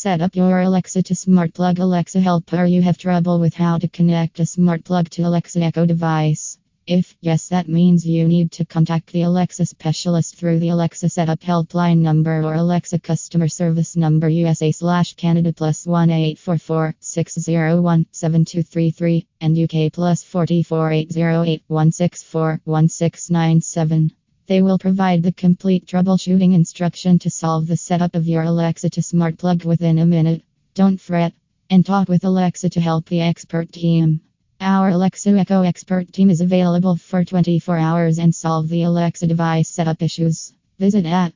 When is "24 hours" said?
37.26-38.18